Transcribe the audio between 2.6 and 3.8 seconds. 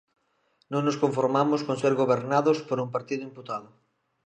por un partido imputado.